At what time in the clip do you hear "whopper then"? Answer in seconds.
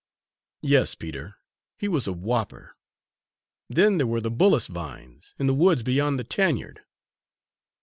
2.11-3.99